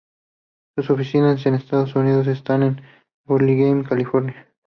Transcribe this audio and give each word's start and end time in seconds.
Sus 0.75 0.89
oficinas 0.89 1.45
en 1.45 1.53
Estados 1.53 1.95
Unidos 1.95 2.25
están 2.25 2.63
en 2.63 2.81
Burlingame, 3.27 3.83
California. 3.83 4.47